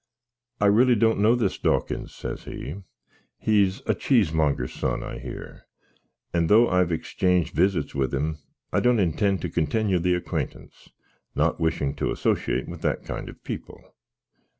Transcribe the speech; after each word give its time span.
"I 0.59 0.65
really 0.65 0.95
don't 0.95 1.19
know 1.19 1.35
this 1.35 1.59
Dawkins," 1.59 2.11
says 2.15 2.45
he: 2.45 2.73
"he's 3.37 3.81
a 3.81 3.93
chismonger's 3.93 4.73
son, 4.73 5.03
I 5.03 5.19
hear; 5.19 5.67
and 6.33 6.49
tho 6.49 6.67
I've 6.67 6.91
exchanged 6.91 7.53
visits 7.53 7.93
with 7.93 8.11
him, 8.11 8.39
I 8.73 8.79
doant 8.79 8.99
intend 8.99 9.43
to 9.43 9.49
continyou 9.49 10.01
the 10.01 10.15
acquaintance, 10.15 10.89
not 11.35 11.59
wishin 11.59 11.93
to 11.97 12.09
assoshate 12.09 12.67
with 12.67 12.81
that 12.81 13.05
kind 13.05 13.29
of 13.29 13.43
pipple." 13.43 13.93